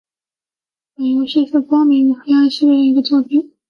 [0.95, 3.53] 本游戏是光明与黑暗系列的一个作品。